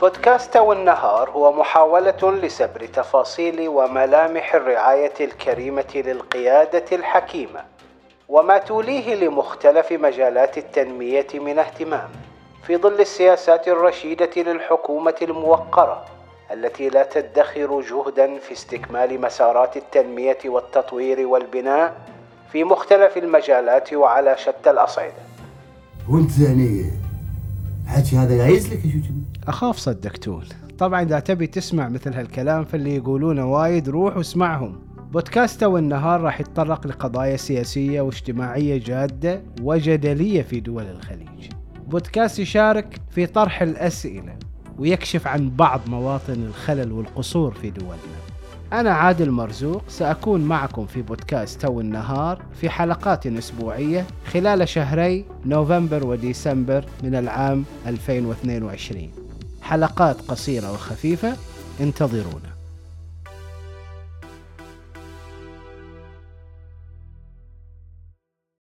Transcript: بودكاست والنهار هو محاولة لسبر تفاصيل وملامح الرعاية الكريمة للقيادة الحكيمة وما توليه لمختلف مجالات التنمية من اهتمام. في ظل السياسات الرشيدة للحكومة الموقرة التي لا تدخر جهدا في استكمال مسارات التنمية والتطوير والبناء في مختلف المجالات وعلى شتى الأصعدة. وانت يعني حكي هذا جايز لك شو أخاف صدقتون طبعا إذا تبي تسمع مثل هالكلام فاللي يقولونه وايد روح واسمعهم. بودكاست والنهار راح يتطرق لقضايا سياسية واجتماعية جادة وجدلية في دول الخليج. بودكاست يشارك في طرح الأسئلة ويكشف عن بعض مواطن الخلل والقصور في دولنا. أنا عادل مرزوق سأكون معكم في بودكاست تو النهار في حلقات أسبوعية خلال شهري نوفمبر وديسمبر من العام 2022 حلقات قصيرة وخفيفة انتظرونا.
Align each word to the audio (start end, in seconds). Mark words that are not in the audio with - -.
بودكاست 0.00 0.56
والنهار 0.56 1.30
هو 1.30 1.52
محاولة 1.52 2.32
لسبر 2.42 2.86
تفاصيل 2.86 3.68
وملامح 3.68 4.54
الرعاية 4.54 5.12
الكريمة 5.20 5.92
للقيادة 5.94 6.84
الحكيمة 6.96 7.64
وما 8.28 8.58
توليه 8.58 9.14
لمختلف 9.14 9.92
مجالات 9.92 10.58
التنمية 10.58 11.26
من 11.34 11.58
اهتمام. 11.58 12.08
في 12.66 12.76
ظل 12.76 13.00
السياسات 13.00 13.68
الرشيدة 13.68 14.30
للحكومة 14.36 15.14
الموقرة 15.22 16.04
التي 16.52 16.88
لا 16.88 17.02
تدخر 17.02 17.80
جهدا 17.80 18.38
في 18.38 18.52
استكمال 18.52 19.20
مسارات 19.20 19.76
التنمية 19.76 20.38
والتطوير 20.44 21.26
والبناء 21.26 21.94
في 22.52 22.64
مختلف 22.64 23.16
المجالات 23.16 23.92
وعلى 23.92 24.36
شتى 24.36 24.70
الأصعدة. 24.70 25.22
وانت 26.10 26.38
يعني 26.38 27.07
حكي 27.98 28.16
هذا 28.16 28.36
جايز 28.36 28.72
لك 28.72 28.80
شو 28.82 29.12
أخاف 29.48 29.76
صدقتون 29.76 30.44
طبعا 30.78 31.02
إذا 31.02 31.20
تبي 31.20 31.46
تسمع 31.46 31.88
مثل 31.88 32.14
هالكلام 32.14 32.64
فاللي 32.64 32.96
يقولونه 32.96 33.52
وايد 33.52 33.88
روح 33.88 34.16
واسمعهم. 34.16 34.80
بودكاست 35.12 35.62
والنهار 35.62 36.20
راح 36.20 36.40
يتطرق 36.40 36.86
لقضايا 36.86 37.36
سياسية 37.36 38.00
واجتماعية 38.00 38.78
جادة 38.78 39.42
وجدلية 39.62 40.42
في 40.42 40.60
دول 40.60 40.82
الخليج. 40.82 41.50
بودكاست 41.86 42.38
يشارك 42.38 43.00
في 43.10 43.26
طرح 43.26 43.62
الأسئلة 43.62 44.36
ويكشف 44.78 45.26
عن 45.26 45.50
بعض 45.50 45.80
مواطن 45.86 46.42
الخلل 46.42 46.92
والقصور 46.92 47.54
في 47.54 47.70
دولنا. 47.70 48.27
أنا 48.72 48.90
عادل 48.90 49.30
مرزوق 49.30 49.82
سأكون 49.88 50.40
معكم 50.40 50.86
في 50.86 51.02
بودكاست 51.02 51.60
تو 51.60 51.80
النهار 51.80 52.42
في 52.60 52.70
حلقات 52.70 53.26
أسبوعية 53.26 54.06
خلال 54.32 54.68
شهري 54.68 55.24
نوفمبر 55.46 56.06
وديسمبر 56.06 56.84
من 57.02 57.14
العام 57.14 57.64
2022 57.86 59.10
حلقات 59.62 60.20
قصيرة 60.20 60.72
وخفيفة 60.72 61.36
انتظرونا. 61.80 62.47